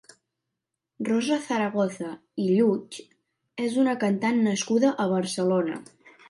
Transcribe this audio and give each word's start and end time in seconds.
Rosa 1.09 1.35
Zaragoza 1.47 2.13
i 2.45 2.47
Lluch 2.53 2.97
és 3.67 3.77
una 3.83 3.95
cantant 4.05 4.41
nascuda 4.49 4.95
a 5.05 5.07
Barcelona. 5.15 5.79